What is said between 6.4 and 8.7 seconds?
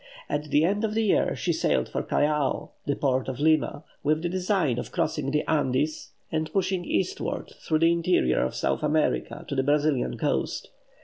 pushing eastward, through the interior of